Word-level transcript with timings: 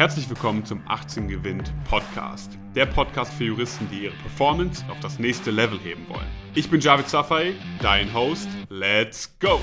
Herzlich 0.00 0.30
willkommen 0.30 0.64
zum 0.64 0.80
18 0.88 1.28
Gewinnt 1.28 1.74
Podcast. 1.84 2.56
Der 2.74 2.86
Podcast 2.86 3.34
für 3.34 3.44
Juristen, 3.44 3.86
die 3.90 4.04
ihre 4.04 4.14
Performance 4.14 4.82
auf 4.90 4.98
das 5.00 5.18
nächste 5.18 5.50
Level 5.50 5.78
heben 5.78 6.08
wollen. 6.08 6.26
Ich 6.54 6.70
bin 6.70 6.80
Javid 6.80 7.06
Safai, 7.06 7.52
dein 7.82 8.10
Host. 8.14 8.48
Let's 8.70 9.30
go! 9.40 9.60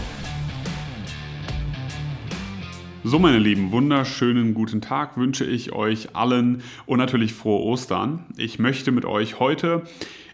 So, 3.09 3.20
meine 3.20 3.39
Lieben, 3.39 3.71
wunderschönen 3.71 4.54
guten 4.54 4.81
Tag 4.81 5.15
wünsche 5.15 5.46
ich 5.46 5.71
euch 5.71 6.13
allen 6.13 6.62
und 6.85 6.97
natürlich 6.97 7.33
frohe 7.33 7.63
Ostern. 7.63 8.26
Ich 8.35 8.60
möchte 8.60 8.91
mit 8.91 9.05
euch 9.05 9.40
heute 9.40 9.83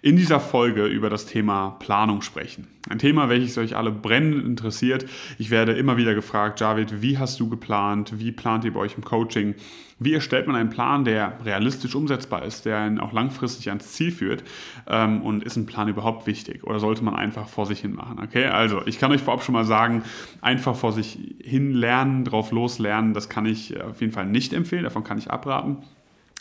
in 0.02 0.18
dieser 0.18 0.40
Folge 0.40 0.88
über 0.88 1.12
das 1.12 1.28
Thema 1.28 1.78
Planung 1.80 2.24
sprechen. 2.24 2.68
Ein 2.90 3.00
Thema, 3.00 3.30
welches 3.30 3.58
euch 3.58 3.78
alle 3.78 3.92
brennend 3.92 4.44
interessiert. 4.44 5.06
Ich 5.38 5.50
werde 5.50 5.72
immer 5.72 5.96
wieder 5.96 6.14
gefragt, 6.14 6.60
Javid, 6.60 7.02
wie 7.02 7.18
hast 7.18 7.40
du 7.40 7.48
geplant? 7.48 8.20
Wie 8.20 8.34
plant 8.34 8.66
ihr 8.66 8.74
bei 8.74 8.82
euch 8.82 8.98
im 8.98 9.06
Coaching? 9.06 9.56
Wie 10.00 10.14
erstellt 10.14 10.48
man 10.48 10.58
einen 10.58 10.70
Plan, 10.70 11.06
der 11.06 11.40
realistisch 11.46 11.96
umsetzbar 11.96 12.44
ist, 12.44 12.66
der 12.66 12.80
einen 12.80 13.00
auch 13.00 13.14
langfristig 13.14 13.70
ans 13.70 13.94
Ziel 13.94 14.12
führt? 14.12 14.44
Ähm, 14.86 15.22
und 15.22 15.44
ist 15.44 15.56
ein 15.56 15.66
Plan 15.66 15.88
überhaupt 15.88 16.28
wichtig? 16.28 16.66
Oder 16.66 16.80
sollte 16.80 17.06
man 17.06 17.16
einfach 17.16 17.48
vor 17.48 17.66
sich 17.66 17.80
hin 17.80 17.94
machen? 17.94 18.20
Okay, 18.22 18.48
also 18.48 18.82
ich 18.86 19.00
kann 19.00 19.14
euch 19.14 19.22
vorab 19.22 19.44
schon 19.44 19.54
mal 19.54 19.64
sagen, 19.64 20.04
einfach 20.42 20.76
vor 20.76 20.92
sich 20.92 21.33
hin 21.44 21.74
lernen, 21.74 22.26
drauf 22.26 22.52
loslernen, 22.52 23.14
das 23.14 23.30
kann 23.30 23.46
ich 23.46 23.80
auf 23.82 24.02
jeden 24.02 24.14
Fall 24.14 24.26
nicht 24.26 24.54
empfehlen, 24.54 24.84
davon 24.84 25.04
kann 25.04 25.18
ich 25.18 25.30
abraten. 25.30 25.78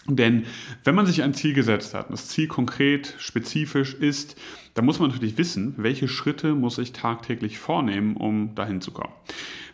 Denn 0.07 0.45
wenn 0.83 0.95
man 0.95 1.07
sich 1.07 1.23
ein 1.23 1.35
Ziel 1.35 1.55
gesetzt 1.55 1.95
hat, 1.95 2.07
und 2.07 2.13
das 2.13 2.29
Ziel 2.29 2.49
konkret, 2.49 3.15
spezifisch 3.19 3.95
ist, 3.95 4.37
dann 4.75 4.85
muss 4.85 4.99
man 4.99 5.11
natürlich 5.11 5.39
wissen, 5.39 5.75
welche 5.77 6.09
Schritte 6.09 6.55
muss 6.55 6.79
ich 6.79 6.93
tagtäglich 6.93 7.59
vornehmen, 7.59 8.17
um 8.17 8.55
dahin 8.55 8.81
zu 8.81 8.91
kommen. 8.91 9.13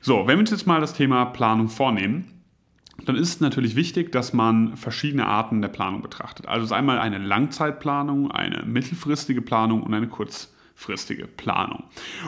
So, 0.01 0.27
wenn 0.27 0.37
wir 0.37 0.41
uns 0.41 0.51
jetzt 0.51 0.67
mal 0.67 0.81
das 0.81 0.93
Thema 0.95 1.25
Planung 1.27 1.69
vornehmen, 1.69 2.39
dann 3.05 3.17
ist 3.17 3.29
es 3.29 3.41
natürlich 3.41 3.77
wichtig, 3.77 4.13
dass 4.13 4.33
man 4.33 4.77
verschiedene 4.77 5.27
Arten 5.27 5.63
der 5.63 5.69
Planung 5.69 6.03
betrachtet. 6.03 6.47
Also 6.49 6.65
es 6.65 6.71
ist 6.71 6.77
einmal 6.77 6.99
eine 6.99 7.19
Langzeitplanung, 7.19 8.31
eine 8.31 8.65
mittelfristige 8.67 9.41
Planung 9.41 9.83
und 9.83 9.95
eine 9.95 10.09
kurz 10.09 10.53
kurzfristige 10.79 11.27
Planung. 11.27 11.85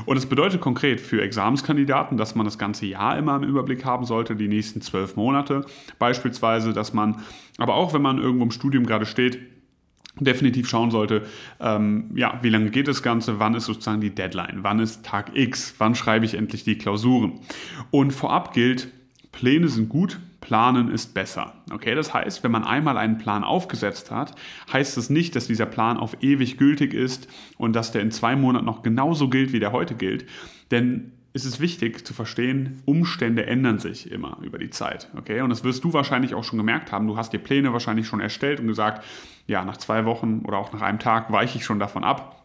Und 0.06 0.17
es 0.17 0.27
bedeutet 0.27 0.61
konkret 0.61 1.01
für 1.01 1.23
Examenskandidaten, 1.23 2.17
dass 2.17 2.34
man 2.34 2.45
das 2.45 2.59
ganze 2.59 2.87
Jahr 2.87 3.17
immer 3.17 3.37
im 3.37 3.45
Überblick 3.45 3.84
haben 3.84 4.05
sollte, 4.05 4.34
die 4.34 4.48
nächsten 4.48 4.81
zwölf 4.81 5.17
Monate. 5.17 5.65
Beispielsweise, 5.98 6.73
dass 6.73 6.93
man, 6.93 7.23
aber 7.59 7.75
auch 7.75 7.95
wenn 7.95 8.03
man 8.03 8.19
irgendwo 8.19 8.45
im 8.45 8.51
Studium 8.51 8.87
gerade 8.87 9.06
steht, 9.06 9.39
definitiv 10.19 10.69
schauen 10.69 10.91
sollte, 10.91 11.27
ähm, 11.61 12.11
ja, 12.15 12.41
wie 12.43 12.51
lange 12.51 12.71
geht 12.71 12.89
das 12.89 13.03
Ganze, 13.03 13.39
wann 13.39 13.55
ist 13.55 13.67
sozusagen 13.67 14.01
die 14.01 14.15
Deadline, 14.15 14.59
wann 14.62 14.81
ist 14.81 15.05
Tag 15.06 15.37
X, 15.37 15.75
wann 15.78 15.95
schreibe 15.95 16.27
ich 16.27 16.34
endlich 16.34 16.65
die 16.65 16.77
Klausuren. 16.77 17.39
Und 17.91 18.11
vorab 18.11 18.53
gilt, 18.53 18.89
Pläne 19.31 19.69
sind 19.69 19.89
gut, 19.89 20.19
Planen 20.41 20.91
ist 20.91 21.14
besser. 21.14 21.55
Okay, 21.70 21.94
das 21.94 22.14
heißt, 22.14 22.42
wenn 22.42 22.50
man 22.50 22.64
einmal 22.64 22.96
einen 22.96 23.19
Plan 23.19 23.44
aufgesetzt 23.44 24.10
hat, 24.10 24.34
heißt 24.72 24.97
es 24.97 25.06
das 25.06 25.10
nicht, 25.10 25.36
dass 25.36 25.47
dieser 25.47 25.66
Plan 25.66 25.97
auf 25.97 26.22
ewig 26.22 26.56
gültig 26.56 26.94
ist 26.94 27.28
und 27.58 27.74
dass 27.74 27.92
der 27.92 28.02
in 28.02 28.10
zwei 28.10 28.36
Monaten 28.36 28.64
noch 28.64 28.82
genauso 28.82 29.28
gilt, 29.28 29.52
wie 29.52 29.60
der 29.60 29.72
heute 29.72 29.94
gilt. 29.94 30.27
Denn 30.70 31.12
es 31.32 31.44
ist 31.44 31.60
wichtig 31.60 32.05
zu 32.05 32.12
verstehen, 32.12 32.82
Umstände 32.86 33.47
ändern 33.47 33.78
sich 33.78 34.10
immer 34.10 34.38
über 34.42 34.58
die 34.58 34.70
Zeit. 34.70 35.08
Okay? 35.16 35.42
Und 35.42 35.50
das 35.50 35.62
wirst 35.62 35.84
du 35.84 35.92
wahrscheinlich 35.92 36.34
auch 36.34 36.42
schon 36.42 36.58
gemerkt 36.58 36.91
haben. 36.91 37.06
Du 37.06 37.16
hast 37.16 37.32
dir 37.32 37.38
Pläne 37.38 37.72
wahrscheinlich 37.72 38.06
schon 38.06 38.20
erstellt 38.20 38.60
und 38.60 38.66
gesagt, 38.66 39.04
ja, 39.47 39.64
nach 39.64 39.77
zwei 39.77 40.04
Wochen 40.04 40.41
oder 40.44 40.58
auch 40.58 40.72
nach 40.72 40.82
einem 40.82 40.98
Tag 40.98 41.30
weiche 41.30 41.58
ich 41.58 41.64
schon 41.64 41.78
davon 41.78 42.02
ab 42.02 42.39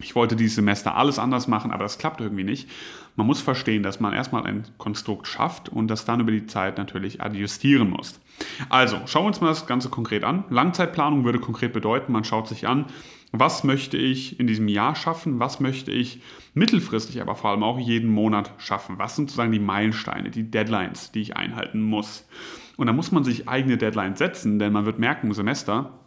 ich 0.00 0.14
wollte 0.14 0.36
dieses 0.36 0.56
Semester 0.56 0.96
alles 0.96 1.18
anders 1.18 1.48
machen, 1.48 1.70
aber 1.70 1.82
das 1.82 1.98
klappt 1.98 2.20
irgendwie 2.20 2.44
nicht. 2.44 2.68
Man 3.16 3.26
muss 3.26 3.40
verstehen, 3.40 3.82
dass 3.82 3.98
man 3.98 4.12
erstmal 4.12 4.46
ein 4.46 4.64
Konstrukt 4.78 5.26
schafft 5.26 5.68
und 5.68 5.88
das 5.88 6.04
dann 6.04 6.20
über 6.20 6.30
die 6.30 6.46
Zeit 6.46 6.78
natürlich 6.78 7.20
adjustieren 7.20 7.90
muss. 7.90 8.20
Also, 8.68 8.98
schauen 9.06 9.24
wir 9.24 9.28
uns 9.28 9.40
mal 9.40 9.48
das 9.48 9.66
Ganze 9.66 9.88
konkret 9.88 10.22
an. 10.22 10.44
Langzeitplanung 10.50 11.24
würde 11.24 11.40
konkret 11.40 11.72
bedeuten, 11.72 12.12
man 12.12 12.22
schaut 12.22 12.46
sich 12.46 12.68
an, 12.68 12.86
was 13.32 13.64
möchte 13.64 13.96
ich 13.96 14.38
in 14.40 14.46
diesem 14.46 14.68
Jahr 14.68 14.94
schaffen, 14.94 15.38
was 15.38 15.60
möchte 15.60 15.90
ich 15.90 16.22
mittelfristig, 16.54 17.20
aber 17.20 17.34
vor 17.34 17.50
allem 17.50 17.62
auch 17.62 17.78
jeden 17.78 18.08
Monat 18.08 18.52
schaffen. 18.58 18.98
Was 18.98 19.16
sind 19.16 19.28
sozusagen 19.28 19.52
die 19.52 19.58
Meilensteine, 19.58 20.30
die 20.30 20.50
Deadlines, 20.50 21.12
die 21.12 21.20
ich 21.20 21.36
einhalten 21.36 21.82
muss. 21.82 22.26
Und 22.76 22.86
da 22.86 22.92
muss 22.92 23.12
man 23.12 23.24
sich 23.24 23.48
eigene 23.48 23.76
Deadlines 23.76 24.18
setzen, 24.18 24.58
denn 24.58 24.72
man 24.72 24.86
wird 24.86 24.98
merken 24.98 25.26
im 25.26 25.34
Semester, 25.34 25.98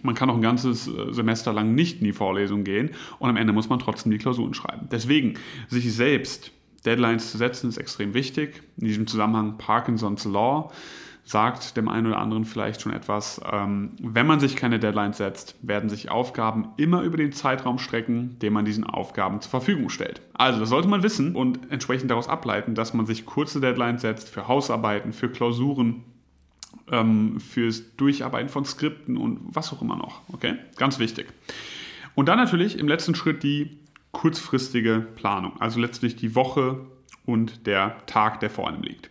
man 0.00 0.14
kann 0.14 0.30
auch 0.30 0.36
ein 0.36 0.42
ganzes 0.42 0.88
äh, 0.88 1.12
Semester 1.12 1.52
lang 1.52 1.74
nicht 1.74 1.98
in 1.98 2.04
die 2.04 2.12
Vorlesung 2.12 2.64
gehen 2.64 2.90
und 3.18 3.28
am 3.28 3.36
Ende 3.36 3.52
muss 3.52 3.68
man 3.68 3.78
trotzdem 3.78 4.10
die 4.10 4.18
Klausuren 4.18 4.54
schreiben. 4.54 4.88
Deswegen, 4.90 5.34
sich 5.68 5.92
selbst 5.92 6.52
Deadlines 6.84 7.30
zu 7.30 7.38
setzen, 7.38 7.68
ist 7.68 7.76
extrem 7.76 8.14
wichtig. 8.14 8.62
In 8.78 8.86
diesem 8.86 9.06
Zusammenhang 9.06 9.58
Parkinson's 9.58 10.24
Law 10.24 10.72
sagt 11.24 11.76
dem 11.76 11.88
einen 11.88 12.08
oder 12.08 12.18
anderen 12.18 12.44
vielleicht 12.44 12.80
schon 12.80 12.92
etwas. 12.92 13.40
Ähm, 13.50 13.92
wenn 14.00 14.26
man 14.26 14.40
sich 14.40 14.56
keine 14.56 14.80
Deadlines 14.80 15.18
setzt, 15.18 15.56
werden 15.62 15.88
sich 15.88 16.10
Aufgaben 16.10 16.68
immer 16.76 17.02
über 17.02 17.16
den 17.16 17.32
Zeitraum 17.32 17.78
strecken, 17.78 18.38
den 18.40 18.52
man 18.52 18.64
diesen 18.64 18.84
Aufgaben 18.84 19.40
zur 19.40 19.50
Verfügung 19.50 19.88
stellt. 19.88 20.20
Also 20.34 20.58
das 20.58 20.68
sollte 20.68 20.88
man 20.88 21.04
wissen 21.04 21.36
und 21.36 21.70
entsprechend 21.70 22.10
daraus 22.10 22.28
ableiten, 22.28 22.74
dass 22.74 22.92
man 22.92 23.06
sich 23.06 23.24
kurze 23.24 23.60
Deadlines 23.60 24.02
setzt 24.02 24.28
für 24.28 24.48
Hausarbeiten, 24.48 25.12
für 25.12 25.28
Klausuren, 25.28 26.02
ähm, 26.90 27.40
fürs 27.40 27.96
Durcharbeiten 27.96 28.48
von 28.48 28.64
Skripten 28.64 29.16
und 29.16 29.40
was 29.44 29.72
auch 29.72 29.82
immer 29.82 29.96
noch. 29.96 30.22
Okay, 30.32 30.54
ganz 30.76 30.98
wichtig. 30.98 31.26
Und 32.14 32.28
dann 32.28 32.38
natürlich 32.38 32.78
im 32.78 32.88
letzten 32.88 33.14
Schritt 33.14 33.42
die 33.42 33.78
kurzfristige 34.10 35.06
Planung, 35.14 35.60
also 35.60 35.80
letztlich 35.80 36.16
die 36.16 36.34
Woche 36.34 36.80
und 37.24 37.66
der 37.66 37.96
Tag, 38.06 38.40
der 38.40 38.50
vor 38.50 38.68
einem 38.68 38.82
liegt. 38.82 39.10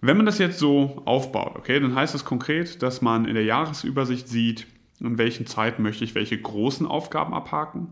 Wenn 0.00 0.16
man 0.16 0.26
das 0.26 0.38
jetzt 0.38 0.58
so 0.58 1.02
aufbaut, 1.04 1.54
okay, 1.56 1.78
dann 1.78 1.94
heißt 1.94 2.12
das 2.12 2.24
konkret, 2.24 2.82
dass 2.82 3.02
man 3.02 3.24
in 3.24 3.34
der 3.34 3.44
Jahresübersicht 3.44 4.28
sieht, 4.28 4.66
in 4.98 5.18
welchen 5.18 5.46
Zeiten 5.46 5.82
möchte 5.82 6.04
ich 6.04 6.16
welche 6.16 6.36
großen 6.40 6.86
Aufgaben 6.86 7.34
abhaken, 7.34 7.88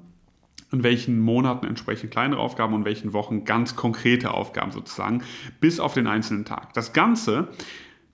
in 0.73 0.83
welchen 0.83 1.21
Monaten 1.21 1.67
entsprechend 1.67 2.11
kleinere 2.11 2.41
Aufgaben 2.41 2.75
und 2.75 2.81
in 2.81 2.87
welchen 2.87 3.13
Wochen 3.13 3.45
ganz 3.45 3.77
konkrete 3.77 4.33
Aufgaben 4.33 4.73
sozusagen, 4.73 5.23
bis 5.61 5.79
auf 5.79 5.95
den 5.95 6.07
einzelnen 6.07 6.45
Tag. 6.45 6.73
Das 6.75 6.93
Ganze 6.93 7.49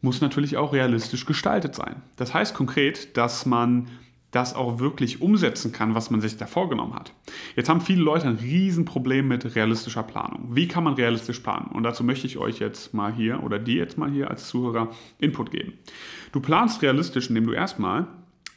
muss 0.06 0.20
natürlich 0.20 0.56
auch 0.56 0.72
realistisch 0.72 1.26
gestaltet 1.26 1.74
sein. 1.74 2.00
Das 2.16 2.32
heißt 2.32 2.54
konkret, 2.54 3.16
dass 3.16 3.44
man 3.44 3.88
das 4.30 4.54
auch 4.54 4.78
wirklich 4.78 5.20
umsetzen 5.20 5.72
kann, 5.72 5.94
was 5.94 6.10
man 6.10 6.20
sich 6.20 6.36
da 6.36 6.46
vorgenommen 6.46 6.94
hat. 6.94 7.12
Jetzt 7.56 7.68
haben 7.68 7.80
viele 7.80 8.02
Leute 8.02 8.28
ein 8.28 8.36
Riesenproblem 8.36 9.26
mit 9.26 9.56
realistischer 9.56 10.04
Planung. 10.04 10.54
Wie 10.54 10.68
kann 10.68 10.84
man 10.84 10.94
realistisch 10.94 11.40
planen? 11.40 11.72
Und 11.72 11.82
dazu 11.82 12.04
möchte 12.04 12.26
ich 12.26 12.38
euch 12.38 12.60
jetzt 12.60 12.94
mal 12.94 13.12
hier 13.12 13.42
oder 13.42 13.58
dir 13.58 13.76
jetzt 13.76 13.98
mal 13.98 14.10
hier 14.10 14.30
als 14.30 14.46
Zuhörer 14.46 14.90
Input 15.18 15.50
geben. 15.50 15.72
Du 16.32 16.40
planst 16.40 16.82
realistisch, 16.82 17.28
indem 17.28 17.46
du 17.46 17.52
erstmal 17.52 18.06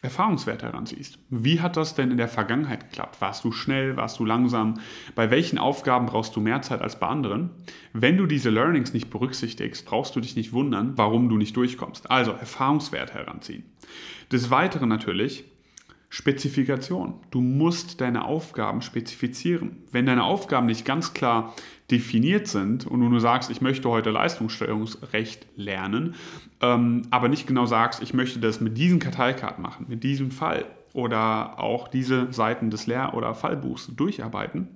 Erfahrungswerte 0.01 0.65
heranziehst. 0.65 1.19
Wie 1.29 1.59
hat 1.59 1.75
das 1.75 1.93
denn 1.93 2.11
in 2.11 2.17
der 2.17 2.29
Vergangenheit 2.29 2.89
geklappt? 2.89 3.19
Warst 3.19 3.43
du 3.43 3.51
schnell? 3.51 3.97
Warst 3.97 4.19
du 4.19 4.25
langsam? 4.25 4.75
Bei 5.13 5.29
welchen 5.29 5.57
Aufgaben 5.57 6.05
brauchst 6.05 6.35
du 6.35 6.39
mehr 6.39 6.61
Zeit 6.61 6.81
als 6.81 6.99
bei 6.99 7.07
anderen? 7.07 7.49
Wenn 7.91 8.15
du 8.15 8.25
diese 8.25 8.49
Learnings 8.49 8.93
nicht 8.93 9.09
berücksichtigst, 9.09 9.85
brauchst 9.85 10.15
du 10.15 10.21
dich 10.21 10.38
nicht 10.38 10.53
wundern, 10.53 10.93
warum 10.95 11.27
du 11.27 11.38
nicht 11.38 11.55
durchkommst. 11.57 12.09
Also 12.09 12.31
Erfahrungswerte 12.31 13.13
heranziehen. 13.13 13.63
Des 14.31 14.49
Weiteren 14.49 14.88
natürlich 14.88 15.43
Spezifikation. 16.09 17.13
Du 17.29 17.39
musst 17.39 18.01
deine 18.01 18.25
Aufgaben 18.25 18.81
spezifizieren. 18.81 19.83
Wenn 19.91 20.07
deine 20.07 20.23
Aufgaben 20.23 20.65
nicht 20.65 20.83
ganz 20.83 21.13
klar 21.13 21.53
definiert 21.91 22.47
sind 22.47 22.87
und 22.87 22.99
du 22.99 23.09
nur 23.09 23.19
sagst, 23.19 23.51
ich 23.51 23.61
möchte 23.61 23.89
heute 23.89 24.09
Leistungssteuerungsrecht 24.09 25.45
lernen, 25.55 26.15
ähm, 26.61 27.03
aber 27.11 27.29
nicht 27.29 27.45
genau 27.45 27.67
sagst, 27.67 28.01
ich 28.01 28.13
möchte 28.13 28.39
das 28.39 28.59
mit 28.59 28.77
diesen 28.77 28.99
Karteikarten 28.99 29.61
machen, 29.61 29.85
mit 29.87 30.03
diesem 30.03 30.31
Fall 30.31 30.65
oder 30.93 31.59
auch 31.59 31.87
diese 31.87 32.33
Seiten 32.33 32.71
des 32.71 32.87
Lehr- 32.87 33.13
oder 33.13 33.35
Fallbuchs 33.35 33.91
durcharbeiten 33.95 34.67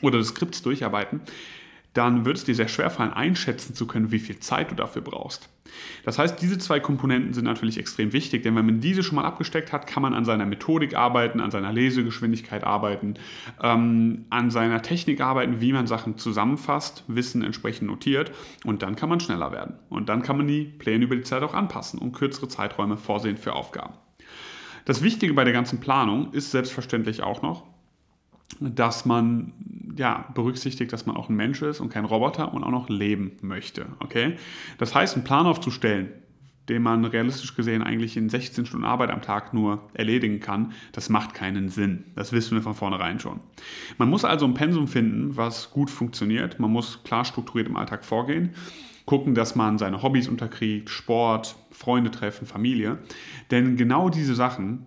oder 0.00 0.18
des 0.18 0.28
Skripts 0.28 0.62
durcharbeiten, 0.62 1.20
dann 1.96 2.24
wird 2.24 2.36
es 2.36 2.44
dir 2.44 2.54
sehr 2.54 2.68
schwer 2.68 2.90
fallen, 2.90 3.12
einschätzen 3.12 3.74
zu 3.74 3.86
können, 3.86 4.10
wie 4.12 4.18
viel 4.18 4.38
Zeit 4.38 4.70
du 4.70 4.74
dafür 4.74 5.02
brauchst. 5.02 5.48
Das 6.04 6.18
heißt, 6.18 6.40
diese 6.40 6.58
zwei 6.58 6.80
Komponenten 6.80 7.34
sind 7.34 7.44
natürlich 7.44 7.78
extrem 7.78 8.12
wichtig, 8.12 8.42
denn 8.42 8.54
wenn 8.56 8.66
man 8.66 8.80
diese 8.80 9.02
schon 9.02 9.16
mal 9.16 9.24
abgesteckt 9.24 9.72
hat, 9.72 9.86
kann 9.86 10.02
man 10.02 10.14
an 10.14 10.24
seiner 10.24 10.46
Methodik 10.46 10.94
arbeiten, 10.94 11.40
an 11.40 11.50
seiner 11.50 11.72
Lesegeschwindigkeit 11.72 12.64
arbeiten, 12.64 13.14
ähm, 13.62 14.26
an 14.30 14.50
seiner 14.50 14.82
Technik 14.82 15.20
arbeiten, 15.20 15.60
wie 15.60 15.72
man 15.72 15.86
Sachen 15.86 16.18
zusammenfasst, 16.18 17.04
Wissen 17.08 17.42
entsprechend 17.42 17.88
notiert 17.88 18.32
und 18.64 18.82
dann 18.82 18.96
kann 18.96 19.08
man 19.08 19.20
schneller 19.20 19.52
werden. 19.52 19.74
Und 19.88 20.08
dann 20.08 20.22
kann 20.22 20.36
man 20.36 20.46
die 20.46 20.64
Pläne 20.64 21.04
über 21.04 21.16
die 21.16 21.22
Zeit 21.22 21.42
auch 21.42 21.54
anpassen 21.54 21.98
und 21.98 22.12
kürzere 22.12 22.48
Zeiträume 22.48 22.96
vorsehen 22.96 23.36
für 23.36 23.54
Aufgaben. 23.54 23.94
Das 24.84 25.02
Wichtige 25.02 25.34
bei 25.34 25.44
der 25.44 25.52
ganzen 25.52 25.80
Planung 25.80 26.32
ist 26.32 26.52
selbstverständlich 26.52 27.22
auch 27.22 27.42
noch, 27.42 27.64
dass 28.60 29.04
man 29.04 29.52
ja, 29.96 30.26
berücksichtigt, 30.34 30.92
dass 30.92 31.06
man 31.06 31.16
auch 31.16 31.28
ein 31.28 31.36
Mensch 31.36 31.62
ist 31.62 31.80
und 31.80 31.88
kein 31.88 32.04
Roboter 32.04 32.52
und 32.52 32.64
auch 32.64 32.70
noch 32.70 32.88
leben 32.88 33.32
möchte. 33.42 33.86
Okay? 34.00 34.36
Das 34.78 34.94
heißt, 34.94 35.14
einen 35.14 35.24
Plan 35.24 35.46
aufzustellen, 35.46 36.12
den 36.68 36.82
man 36.82 37.04
realistisch 37.04 37.54
gesehen 37.54 37.82
eigentlich 37.82 38.16
in 38.16 38.28
16 38.28 38.66
Stunden 38.66 38.84
Arbeit 38.84 39.10
am 39.10 39.22
Tag 39.22 39.54
nur 39.54 39.88
erledigen 39.94 40.40
kann, 40.40 40.72
das 40.92 41.08
macht 41.08 41.32
keinen 41.32 41.68
Sinn. 41.68 42.04
Das 42.16 42.32
wissen 42.32 42.56
wir 42.56 42.62
von 42.62 42.74
vornherein 42.74 43.20
schon. 43.20 43.40
Man 43.98 44.10
muss 44.10 44.24
also 44.24 44.46
ein 44.46 44.54
Pensum 44.54 44.88
finden, 44.88 45.36
was 45.36 45.70
gut 45.70 45.90
funktioniert. 45.90 46.58
Man 46.58 46.72
muss 46.72 47.04
klar 47.04 47.24
strukturiert 47.24 47.68
im 47.68 47.76
Alltag 47.76 48.04
vorgehen. 48.04 48.54
gucken, 49.04 49.36
dass 49.36 49.54
man 49.54 49.78
seine 49.78 50.02
Hobbys 50.02 50.26
unterkriegt, 50.26 50.90
Sport, 50.90 51.54
Freunde 51.70 52.10
treffen, 52.10 52.44
Familie. 52.44 52.98
Denn 53.52 53.76
genau 53.76 54.08
diese 54.08 54.34
Sachen 54.34 54.84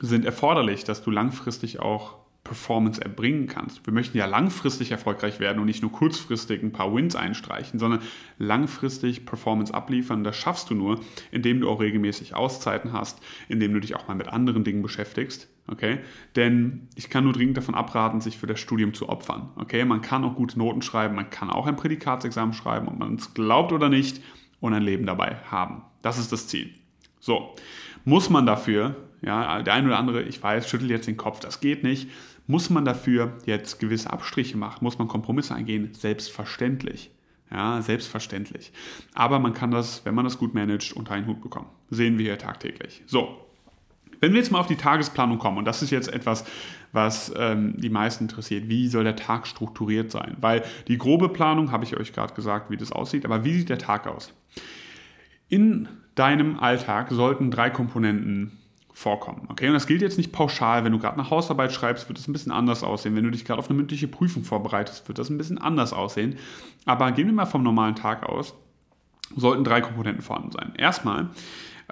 sind 0.00 0.24
erforderlich, 0.24 0.84
dass 0.84 1.02
du 1.02 1.10
langfristig 1.10 1.78
auch 1.78 2.23
Performance 2.44 3.00
erbringen 3.00 3.46
kannst. 3.46 3.84
Wir 3.86 3.92
möchten 3.94 4.18
ja 4.18 4.26
langfristig 4.26 4.90
erfolgreich 4.90 5.40
werden 5.40 5.58
und 5.58 5.64
nicht 5.64 5.82
nur 5.82 5.90
kurzfristig 5.90 6.62
ein 6.62 6.72
paar 6.72 6.94
Wins 6.94 7.16
einstreichen, 7.16 7.78
sondern 7.78 8.00
langfristig 8.38 9.24
Performance 9.24 9.72
abliefern. 9.72 10.22
Das 10.22 10.36
schaffst 10.36 10.68
du 10.68 10.74
nur, 10.74 11.00
indem 11.32 11.60
du 11.60 11.70
auch 11.70 11.80
regelmäßig 11.80 12.36
Auszeiten 12.36 12.92
hast, 12.92 13.20
indem 13.48 13.72
du 13.72 13.80
dich 13.80 13.96
auch 13.96 14.06
mal 14.08 14.14
mit 14.14 14.28
anderen 14.28 14.62
Dingen 14.62 14.82
beschäftigst. 14.82 15.48
Okay? 15.66 16.00
Denn 16.36 16.88
ich 16.94 17.08
kann 17.08 17.24
nur 17.24 17.32
dringend 17.32 17.56
davon 17.56 17.74
abraten, 17.74 18.20
sich 18.20 18.36
für 18.36 18.46
das 18.46 18.60
Studium 18.60 18.92
zu 18.92 19.08
opfern. 19.08 19.48
Okay? 19.56 19.84
Man 19.86 20.02
kann 20.02 20.22
auch 20.22 20.34
gute 20.34 20.58
Noten 20.58 20.82
schreiben, 20.82 21.14
man 21.14 21.30
kann 21.30 21.48
auch 21.48 21.66
ein 21.66 21.76
Prädikatsexamen 21.76 22.52
schreiben, 22.52 22.88
ob 22.88 22.98
man 22.98 23.14
es 23.14 23.32
glaubt 23.32 23.72
oder 23.72 23.88
nicht, 23.88 24.22
und 24.60 24.72
ein 24.72 24.82
Leben 24.82 25.04
dabei 25.04 25.36
haben. 25.50 25.82
Das 26.00 26.18
ist 26.18 26.32
das 26.32 26.48
Ziel. 26.48 26.70
So, 27.20 27.54
muss 28.04 28.30
man 28.30 28.46
dafür, 28.46 28.96
ja, 29.20 29.62
der 29.62 29.74
eine 29.74 29.88
oder 29.88 29.98
andere, 29.98 30.22
ich 30.22 30.42
weiß, 30.42 30.68
schüttelt 30.68 30.90
jetzt 30.90 31.06
den 31.06 31.18
Kopf, 31.18 31.40
das 31.40 31.60
geht 31.60 31.82
nicht 31.82 32.08
muss 32.46 32.70
man 32.70 32.84
dafür 32.84 33.32
jetzt 33.46 33.80
gewisse 33.80 34.12
Abstriche 34.12 34.56
machen? 34.56 34.84
Muss 34.84 34.98
man 34.98 35.08
Kompromisse 35.08 35.54
eingehen? 35.54 35.90
Selbstverständlich. 35.94 37.10
Ja, 37.50 37.80
selbstverständlich. 37.82 38.72
Aber 39.14 39.38
man 39.38 39.54
kann 39.54 39.70
das, 39.70 40.04
wenn 40.04 40.14
man 40.14 40.24
das 40.24 40.38
gut 40.38 40.54
managt, 40.54 40.92
unter 40.92 41.12
einen 41.12 41.26
Hut 41.26 41.40
bekommen. 41.40 41.68
Sehen 41.90 42.18
wir 42.18 42.24
hier 42.24 42.38
tagtäglich. 42.38 43.02
So, 43.06 43.44
wenn 44.20 44.32
wir 44.32 44.40
jetzt 44.40 44.50
mal 44.50 44.60
auf 44.60 44.66
die 44.66 44.76
Tagesplanung 44.76 45.38
kommen, 45.38 45.58
und 45.58 45.64
das 45.64 45.82
ist 45.82 45.90
jetzt 45.90 46.12
etwas, 46.12 46.44
was 46.92 47.32
ähm, 47.36 47.74
die 47.76 47.90
meisten 47.90 48.24
interessiert, 48.24 48.68
wie 48.68 48.88
soll 48.88 49.04
der 49.04 49.16
Tag 49.16 49.46
strukturiert 49.46 50.10
sein? 50.10 50.36
Weil 50.40 50.64
die 50.88 50.98
grobe 50.98 51.28
Planung, 51.28 51.72
habe 51.72 51.84
ich 51.84 51.96
euch 51.96 52.12
gerade 52.12 52.34
gesagt, 52.34 52.70
wie 52.70 52.76
das 52.76 52.92
aussieht, 52.92 53.24
aber 53.24 53.44
wie 53.44 53.54
sieht 53.54 53.68
der 53.68 53.78
Tag 53.78 54.06
aus? 54.06 54.32
In 55.48 55.88
deinem 56.14 56.58
Alltag 56.58 57.08
sollten 57.10 57.50
drei 57.50 57.70
Komponenten 57.70 58.58
vorkommen. 58.94 59.42
Okay, 59.48 59.66
und 59.66 59.74
das 59.74 59.88
gilt 59.88 60.00
jetzt 60.00 60.16
nicht 60.16 60.32
pauschal. 60.32 60.84
Wenn 60.84 60.92
du 60.92 60.98
gerade 61.00 61.18
eine 61.18 61.28
Hausarbeit 61.28 61.72
schreibst, 61.72 62.08
wird 62.08 62.18
es 62.18 62.28
ein 62.28 62.32
bisschen 62.32 62.52
anders 62.52 62.84
aussehen. 62.84 63.16
Wenn 63.16 63.24
du 63.24 63.30
dich 63.30 63.44
gerade 63.44 63.58
auf 63.58 63.68
eine 63.68 63.76
mündliche 63.76 64.06
Prüfung 64.06 64.44
vorbereitest, 64.44 65.08
wird 65.08 65.18
das 65.18 65.28
ein 65.30 65.36
bisschen 65.36 65.58
anders 65.58 65.92
aussehen. 65.92 66.36
Aber 66.86 67.10
gehen 67.10 67.26
wir 67.26 67.34
mal 67.34 67.44
vom 67.44 67.64
normalen 67.64 67.96
Tag 67.96 68.22
aus, 68.22 68.54
sollten 69.34 69.64
drei 69.64 69.80
Komponenten 69.80 70.22
vorhanden 70.22 70.52
sein. 70.52 70.72
Erstmal, 70.78 71.30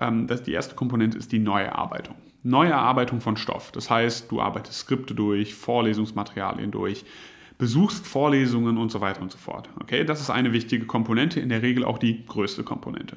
ähm, 0.00 0.28
das, 0.28 0.44
die 0.44 0.52
erste 0.52 0.76
Komponente 0.76 1.18
ist 1.18 1.32
die 1.32 1.40
Neuerarbeitung. 1.40 2.14
Neuerarbeitung 2.44 3.20
von 3.20 3.36
Stoff. 3.36 3.72
Das 3.72 3.90
heißt, 3.90 4.30
du 4.30 4.40
arbeitest 4.40 4.78
Skripte 4.78 5.14
durch, 5.14 5.54
Vorlesungsmaterialien 5.54 6.70
durch, 6.70 7.04
besuchst 7.58 8.06
Vorlesungen 8.06 8.78
und 8.78 8.92
so 8.92 9.00
weiter 9.00 9.22
und 9.22 9.32
so 9.32 9.38
fort. 9.38 9.68
Okay, 9.80 10.04
das 10.04 10.20
ist 10.20 10.30
eine 10.30 10.52
wichtige 10.52 10.86
Komponente, 10.86 11.40
in 11.40 11.48
der 11.48 11.62
Regel 11.62 11.84
auch 11.84 11.98
die 11.98 12.24
größte 12.26 12.62
Komponente. 12.62 13.16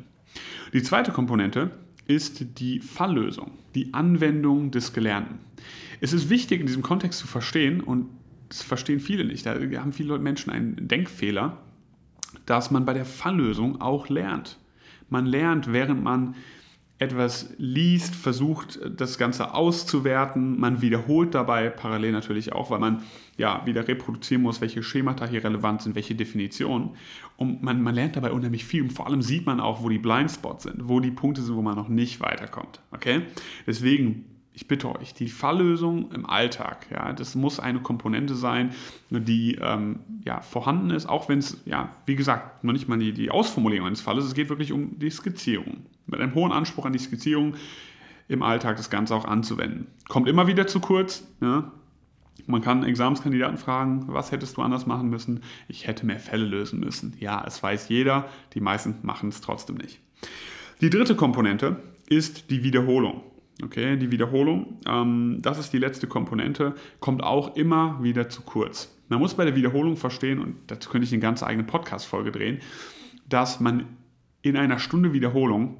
Die 0.73 0.83
zweite 0.83 1.11
Komponente 1.11 1.71
ist 2.07 2.59
die 2.59 2.79
Falllösung, 2.79 3.51
die 3.73 3.93
Anwendung 3.93 4.71
des 4.71 4.93
Gelernten. 4.93 5.39
Es 6.01 6.13
ist 6.13 6.29
wichtig 6.29 6.61
in 6.61 6.67
diesem 6.67 6.83
Kontext 6.83 7.19
zu 7.19 7.27
verstehen, 7.27 7.81
und 7.81 8.09
das 8.49 8.61
verstehen 8.61 8.99
viele 8.99 9.25
nicht, 9.25 9.45
da 9.45 9.55
haben 9.55 9.93
viele 9.93 10.19
Menschen 10.19 10.51
einen 10.51 10.87
Denkfehler, 10.87 11.57
dass 12.45 12.69
man 12.69 12.85
bei 12.85 12.93
der 12.93 13.05
Falllösung 13.05 13.81
auch 13.81 14.09
lernt. 14.09 14.59
Man 15.09 15.25
lernt, 15.25 15.71
während 15.71 16.03
man 16.03 16.35
etwas 16.97 17.53
liest, 17.57 18.15
versucht 18.15 18.79
das 18.95 19.17
Ganze 19.17 19.53
auszuwerten. 19.53 20.57
Man 20.59 20.81
wiederholt 20.81 21.35
dabei 21.35 21.69
parallel 21.69 22.13
natürlich 22.13 22.53
auch, 22.53 22.71
weil 22.71 22.79
man 22.79 23.03
ja 23.37 23.65
wieder 23.65 23.85
reproduzieren 23.87 24.43
muss, 24.43 24.61
welche 24.61 24.81
Schemata 24.81 25.27
hier 25.27 25.43
relevant 25.43 25.81
sind, 25.81 25.95
welche 25.95 26.15
Definitionen. 26.15 26.91
Und 27.35 27.61
man, 27.61 27.81
man 27.81 27.95
lernt 27.95 28.15
dabei 28.15 28.31
unheimlich 28.31 28.63
viel. 28.63 28.83
Und 28.83 28.93
vor 28.93 29.07
allem 29.07 29.21
sieht 29.21 29.45
man 29.45 29.59
auch, 29.59 29.83
wo 29.83 29.89
die 29.89 29.97
Blindspots 29.97 30.63
sind, 30.63 30.87
wo 30.87 31.01
die 31.01 31.11
Punkte 31.11 31.41
sind, 31.41 31.55
wo 31.55 31.61
man 31.61 31.75
noch 31.75 31.89
nicht 31.89 32.21
weiterkommt. 32.21 32.79
Okay? 32.91 33.23
Deswegen 33.67 34.34
ich 34.55 34.69
bitte 34.69 34.89
euch, 34.95 35.13
die 35.13 35.27
Falllösung 35.27 36.11
im 36.13 36.25
Alltag, 36.25 36.87
ja, 36.89 37.11
das 37.11 37.35
muss 37.35 37.59
eine 37.59 37.81
Komponente 37.81 38.35
sein, 38.35 38.71
die 39.09 39.55
ähm, 39.61 39.99
ja, 40.23 40.39
vorhanden 40.39 40.91
ist, 40.91 41.07
auch 41.07 41.27
wenn 41.27 41.39
es, 41.39 41.61
ja, 41.65 41.89
wie 42.05 42.15
gesagt, 42.15 42.63
noch 42.63 42.71
nicht 42.71 42.87
mal 42.87 42.97
die, 42.97 43.11
die 43.11 43.29
Ausformulierung 43.29 43.87
eines 43.87 43.99
Falles, 43.99 44.23
es 44.23 44.33
geht 44.33 44.47
wirklich 44.47 44.71
um 44.71 44.97
die 44.97 45.11
Skizzierung. 45.11 45.85
Mit 46.07 46.21
einem 46.21 46.33
hohen 46.35 46.53
Anspruch 46.53 46.85
an 46.85 46.93
die 46.93 46.99
Skizzierung 46.99 47.55
im 48.29 48.41
Alltag 48.41 48.77
das 48.77 48.89
Ganze 48.89 49.13
auch 49.13 49.25
anzuwenden. 49.25 49.87
Kommt 50.07 50.29
immer 50.29 50.47
wieder 50.47 50.67
zu 50.67 50.79
kurz. 50.79 51.27
Ja. 51.41 51.71
Man 52.47 52.61
kann 52.61 52.83
Examenskandidaten 52.83 53.57
fragen, 53.57 54.05
was 54.07 54.31
hättest 54.31 54.55
du 54.55 54.61
anders 54.61 54.85
machen 54.85 55.09
müssen? 55.09 55.41
Ich 55.67 55.85
hätte 55.85 56.05
mehr 56.05 56.19
Fälle 56.19 56.45
lösen 56.45 56.79
müssen. 56.79 57.15
Ja, 57.19 57.43
es 57.45 57.61
weiß 57.61 57.89
jeder, 57.89 58.29
die 58.53 58.61
meisten 58.61 58.95
machen 59.01 59.29
es 59.29 59.41
trotzdem 59.41 59.75
nicht. 59.75 59.99
Die 60.81 60.89
dritte 60.89 61.15
Komponente 61.15 61.77
ist 62.07 62.49
die 62.51 62.63
Wiederholung. 62.63 63.21
Okay, 63.63 63.95
die 63.95 64.11
Wiederholung, 64.11 64.79
ähm, 64.85 65.37
das 65.41 65.57
ist 65.57 65.71
die 65.71 65.77
letzte 65.77 66.07
Komponente, 66.07 66.75
kommt 66.99 67.23
auch 67.23 67.55
immer 67.55 68.03
wieder 68.03 68.27
zu 68.27 68.41
kurz. 68.41 68.93
Man 69.07 69.19
muss 69.19 69.35
bei 69.35 69.45
der 69.45 69.55
Wiederholung 69.55 69.95
verstehen, 69.95 70.39
und 70.39 70.57
dazu 70.67 70.89
könnte 70.89 71.05
ich 71.05 71.13
eine 71.13 71.21
ganz 71.21 71.41
eigene 71.41 71.63
Podcast-Folge 71.63 72.31
drehen, 72.31 72.59
dass 73.29 73.59
man 73.59 73.85
in 74.41 74.57
einer 74.57 74.79
Stunde 74.79 75.13
Wiederholung, 75.13 75.77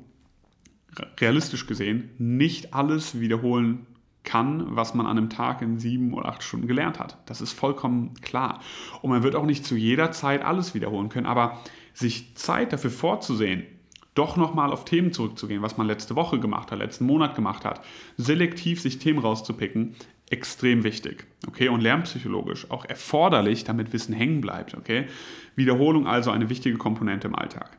realistisch 1.20 1.68
gesehen, 1.68 2.12
nicht 2.18 2.74
alles 2.74 3.20
wiederholen 3.20 3.86
kann, 4.24 4.76
was 4.76 4.94
man 4.94 5.06
an 5.06 5.18
einem 5.18 5.30
Tag 5.30 5.62
in 5.62 5.78
sieben 5.78 6.14
oder 6.14 6.28
acht 6.28 6.44
Stunden 6.44 6.68
gelernt 6.68 7.00
hat. 7.00 7.18
Das 7.26 7.42
ist 7.42 7.52
vollkommen 7.52 8.14
klar. 8.22 8.62
Und 9.02 9.10
man 9.10 9.22
wird 9.22 9.36
auch 9.36 9.46
nicht 9.46 9.66
zu 9.66 9.76
jeder 9.76 10.12
Zeit 10.12 10.44
alles 10.44 10.74
wiederholen 10.74 11.10
können, 11.10 11.28
aber 11.28 11.60
sich 11.94 12.36
Zeit 12.36 12.74
dafür 12.74 12.90
vorzusehen, 12.90 13.64
doch 14.16 14.38
nochmal 14.38 14.72
auf 14.72 14.86
Themen 14.86 15.14
zurückzugehen, 15.14 15.62
was 15.62 15.78
man 15.78 15.88
letzte 15.88 16.16
Woche 16.16 16.40
gemacht 16.40 16.72
hat, 16.72 16.80
letzten 16.80 17.06
Monat 17.06 17.36
gemacht 17.36 17.66
hat, 17.66 17.82
selektiv 18.18 18.82
sich 18.82 18.98
Themen 18.98 19.20
rauszupicken, 19.20 19.96
extrem 20.30 20.84
wichtig. 20.84 21.28
Okay, 21.48 21.68
und 21.68 21.82
lernpsychologisch 21.82 22.72
auch 22.72 22.86
erforderlich, 22.86 23.64
damit 23.64 23.94
Wissen 23.94 24.14
hängen 24.14 24.42
bleibt. 24.42 24.76
Okay, 24.76 25.06
Wiederholung 25.56 26.08
also 26.08 26.32
eine 26.32 26.50
wichtige 26.50 26.78
Komponente 26.78 27.28
im 27.28 27.36
Alltag. 27.36 27.78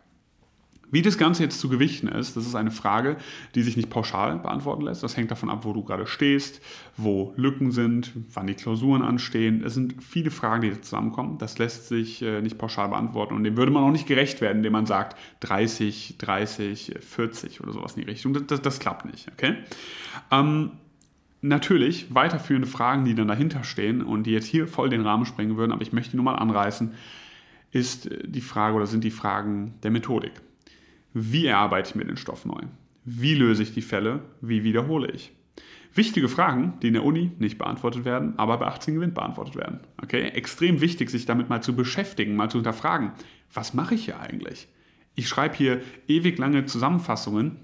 Wie 0.90 1.02
das 1.02 1.18
Ganze 1.18 1.42
jetzt 1.42 1.58
zu 1.58 1.68
gewichten 1.68 2.06
ist, 2.06 2.36
das 2.36 2.46
ist 2.46 2.54
eine 2.54 2.70
Frage, 2.70 3.16
die 3.54 3.62
sich 3.62 3.76
nicht 3.76 3.90
pauschal 3.90 4.38
beantworten 4.38 4.82
lässt. 4.82 5.02
Das 5.02 5.16
hängt 5.16 5.30
davon 5.32 5.50
ab, 5.50 5.64
wo 5.64 5.72
du 5.72 5.82
gerade 5.82 6.06
stehst, 6.06 6.60
wo 6.96 7.34
Lücken 7.36 7.72
sind, 7.72 8.12
wann 8.32 8.46
die 8.46 8.54
Klausuren 8.54 9.02
anstehen. 9.02 9.64
Es 9.64 9.74
sind 9.74 10.02
viele 10.02 10.30
Fragen, 10.30 10.62
die 10.62 10.80
zusammenkommen. 10.80 11.38
Das 11.38 11.58
lässt 11.58 11.88
sich 11.88 12.22
äh, 12.22 12.40
nicht 12.40 12.56
pauschal 12.56 12.88
beantworten 12.88 13.34
und 13.34 13.42
dem 13.42 13.56
würde 13.56 13.72
man 13.72 13.82
auch 13.82 13.90
nicht 13.90 14.06
gerecht 14.06 14.40
werden, 14.40 14.58
indem 14.58 14.72
man 14.72 14.86
sagt 14.86 15.16
30, 15.40 16.16
30, 16.18 16.94
40 17.00 17.60
oder 17.60 17.72
sowas 17.72 17.96
in 17.96 18.02
die 18.02 18.10
Richtung. 18.10 18.32
Das, 18.32 18.46
das, 18.46 18.62
das 18.62 18.78
klappt 18.78 19.06
nicht. 19.06 19.26
Okay? 19.32 19.56
Ähm, 20.30 20.70
natürlich 21.40 22.14
weiterführende 22.14 22.68
Fragen, 22.68 23.04
die 23.04 23.14
dann 23.14 23.28
dahinter 23.28 23.64
stehen 23.64 24.02
und 24.02 24.24
die 24.24 24.32
jetzt 24.32 24.46
hier 24.46 24.68
voll 24.68 24.88
den 24.88 25.00
Rahmen 25.00 25.26
sprengen 25.26 25.56
würden, 25.56 25.72
aber 25.72 25.82
ich 25.82 25.92
möchte 25.92 26.16
nur 26.16 26.24
mal 26.24 26.36
anreißen, 26.36 26.94
ist 27.72 28.08
die 28.24 28.40
Frage 28.40 28.76
oder 28.76 28.86
sind 28.86 29.04
die 29.04 29.10
Fragen 29.10 29.74
der 29.82 29.90
Methodik. 29.90 30.32
Wie 31.18 31.46
erarbeite 31.46 31.88
ich 31.88 31.94
mir 31.94 32.04
den 32.04 32.18
Stoff 32.18 32.44
neu? 32.44 32.60
Wie 33.06 33.34
löse 33.34 33.62
ich 33.62 33.72
die 33.72 33.80
Fälle? 33.80 34.20
Wie 34.42 34.64
wiederhole 34.64 35.10
ich? 35.10 35.32
Wichtige 35.94 36.28
Fragen, 36.28 36.74
die 36.82 36.88
in 36.88 36.92
der 36.92 37.04
Uni 37.04 37.32
nicht 37.38 37.56
beantwortet 37.56 38.04
werden, 38.04 38.38
aber 38.38 38.58
bei 38.58 38.66
18 38.66 38.96
Gewinn 38.96 39.14
beantwortet 39.14 39.56
werden. 39.56 39.80
Okay? 40.02 40.28
Extrem 40.28 40.82
wichtig, 40.82 41.08
sich 41.08 41.24
damit 41.24 41.48
mal 41.48 41.62
zu 41.62 41.74
beschäftigen, 41.74 42.36
mal 42.36 42.50
zu 42.50 42.58
hinterfragen. 42.58 43.12
Was 43.54 43.72
mache 43.72 43.94
ich 43.94 44.04
hier 44.04 44.20
eigentlich? 44.20 44.68
Ich 45.14 45.26
schreibe 45.26 45.56
hier 45.56 45.80
ewig 46.06 46.36
lange 46.36 46.66
Zusammenfassungen, 46.66 47.56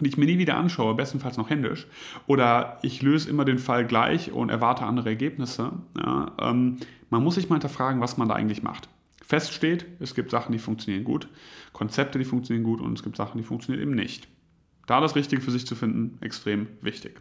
die 0.00 0.08
ich 0.08 0.16
mir 0.16 0.24
nie 0.24 0.38
wieder 0.38 0.56
anschaue, 0.56 0.94
bestenfalls 0.94 1.36
noch 1.36 1.50
händisch. 1.50 1.86
Oder 2.26 2.78
ich 2.80 3.02
löse 3.02 3.28
immer 3.28 3.44
den 3.44 3.58
Fall 3.58 3.86
gleich 3.86 4.32
und 4.32 4.48
erwarte 4.48 4.86
andere 4.86 5.10
Ergebnisse. 5.10 5.72
Ja, 5.98 6.32
ähm, 6.40 6.78
man 7.10 7.22
muss 7.22 7.34
sich 7.34 7.50
mal 7.50 7.56
hinterfragen, 7.56 8.00
was 8.00 8.16
man 8.16 8.30
da 8.30 8.36
eigentlich 8.36 8.62
macht 8.62 8.88
feststeht, 9.26 9.86
es 9.98 10.14
gibt 10.14 10.30
Sachen, 10.30 10.52
die 10.52 10.58
funktionieren 10.58 11.04
gut, 11.04 11.28
Konzepte, 11.72 12.18
die 12.18 12.24
funktionieren 12.24 12.64
gut 12.64 12.80
und 12.80 12.96
es 12.96 13.02
gibt 13.02 13.16
Sachen, 13.16 13.38
die 13.38 13.44
funktionieren 13.44 13.82
eben 13.82 13.94
nicht. 13.94 14.28
Da 14.86 15.00
das 15.00 15.16
Richtige 15.16 15.42
für 15.42 15.50
sich 15.50 15.66
zu 15.66 15.74
finden, 15.74 16.18
extrem 16.20 16.68
wichtig. 16.80 17.20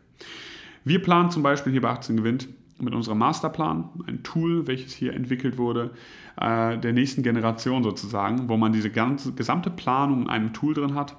Wir 0.84 1.02
planen 1.02 1.32
zum 1.32 1.42
Beispiel 1.42 1.72
hier 1.72 1.82
bei 1.82 1.90
18 1.90 2.16
gewinnt 2.16 2.48
mit 2.80 2.94
unserem 2.94 3.18
Masterplan, 3.18 3.90
ein 4.06 4.22
Tool, 4.24 4.68
welches 4.68 4.94
hier 4.94 5.14
entwickelt 5.14 5.58
wurde, 5.58 5.92
äh, 6.40 6.78
der 6.78 6.94
nächsten 6.94 7.24
Generation 7.24 7.84
sozusagen, 7.84 8.50
wo 8.50 8.58
man 8.58 8.74
diese 8.74 8.92
ganze 8.92 9.34
gesamte 9.34 9.70
Planung 9.70 10.24
in 10.24 10.30
einem 10.30 10.54
Tool 10.54 10.74
drin 10.74 10.94
hat, 10.94 11.16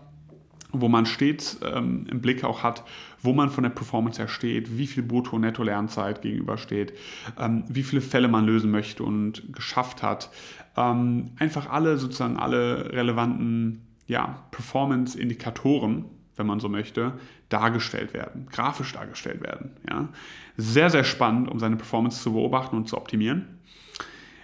wo 0.72 0.88
man 0.88 1.06
stets 1.06 1.58
ähm, 1.62 2.06
im 2.10 2.20
Blick 2.20 2.44
auch 2.44 2.62
hat, 2.62 2.84
wo 3.22 3.32
man 3.32 3.50
von 3.50 3.62
der 3.62 3.70
Performance 3.70 4.20
her 4.20 4.28
steht, 4.28 4.78
wie 4.78 4.86
viel 4.86 5.02
Brutto-Netto-Lernzeit 5.02 6.22
gegenübersteht, 6.22 6.92
ähm, 7.38 7.64
wie 7.68 7.82
viele 7.82 8.02
Fälle 8.02 8.28
man 8.28 8.46
lösen 8.46 8.70
möchte 8.70 9.02
und 9.02 9.52
geschafft 9.52 10.02
hat. 10.02 10.30
Ähm, 10.76 11.30
einfach 11.38 11.70
alle 11.70 11.96
sozusagen 11.98 12.36
alle 12.36 12.92
relevanten 12.92 13.82
ja, 14.06 14.42
Performance-Indikatoren, 14.50 16.04
wenn 16.36 16.46
man 16.46 16.60
so 16.60 16.68
möchte, 16.68 17.14
dargestellt 17.48 18.12
werden, 18.12 18.46
grafisch 18.50 18.92
dargestellt 18.92 19.42
werden. 19.42 19.70
Ja. 19.88 20.08
Sehr, 20.56 20.90
sehr 20.90 21.04
spannend, 21.04 21.48
um 21.48 21.58
seine 21.58 21.76
Performance 21.76 22.22
zu 22.22 22.32
beobachten 22.32 22.76
und 22.76 22.88
zu 22.88 22.96
optimieren. 22.96 23.46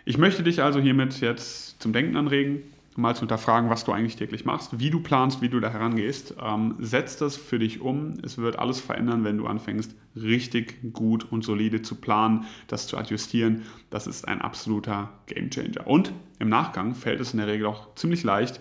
Ich 0.05 0.19
möchte 0.19 0.43
dich 0.43 0.63
also 0.63 0.81
hiermit 0.81 1.21
jetzt 1.21 1.81
zum 1.81 1.93
Denken 1.93 2.17
anregen. 2.17 2.63
Mal 2.97 3.15
zu 3.15 3.21
hinterfragen, 3.21 3.71
was 3.71 3.85
du 3.85 3.93
eigentlich 3.93 4.17
täglich 4.17 4.45
machst, 4.45 4.79
wie 4.79 4.91
du 4.91 5.01
planst, 5.01 5.41
wie 5.41 5.49
du 5.49 5.61
da 5.61 5.71
herangehst. 5.71 6.35
Ähm, 6.43 6.77
setz 6.79 7.17
das 7.17 7.37
für 7.37 7.59
dich 7.59 7.81
um. 7.81 8.19
Es 8.23 8.39
wird 8.39 8.59
alles 8.59 8.81
verändern, 8.81 9.25
wenn 9.25 9.39
du 9.39 9.47
anfängst, 9.47 9.95
richtig 10.15 10.93
gut 10.93 11.31
und 11.31 11.43
solide 11.45 11.83
zu 11.83 11.97
planen, 11.97 12.45
das 12.67 12.87
zu 12.87 12.99
adjustieren. 12.99 13.63
Das 13.91 14.07
ist 14.07 14.29
ein 14.29 14.41
absoluter 14.41 15.11
Gamechanger. 15.27 15.87
Und 15.87 16.13
im 16.39 16.49
Nachgang 16.49 16.95
fällt 16.95 17.21
es 17.21 17.33
in 17.33 17.39
der 17.39 17.47
Regel 17.47 17.67
auch 17.67 17.95
ziemlich 17.95 18.23
leicht, 18.23 18.61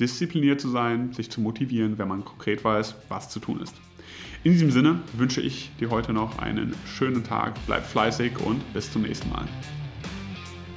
diszipliniert 0.00 0.60
zu 0.60 0.68
sein, 0.68 1.12
sich 1.12 1.30
zu 1.30 1.40
motivieren, 1.40 1.98
wenn 1.98 2.08
man 2.08 2.24
konkret 2.24 2.64
weiß, 2.64 2.96
was 3.08 3.28
zu 3.28 3.38
tun 3.38 3.60
ist. 3.60 3.76
In 4.44 4.52
diesem 4.52 4.72
Sinne 4.72 5.00
wünsche 5.12 5.40
ich 5.40 5.70
dir 5.78 5.90
heute 5.90 6.12
noch 6.12 6.38
einen 6.38 6.74
schönen 6.86 7.22
Tag, 7.22 7.54
bleib 7.66 7.86
fleißig 7.86 8.38
und 8.40 8.72
bis 8.72 8.90
zum 8.90 9.02
nächsten 9.02 9.30
Mal. 9.30 9.46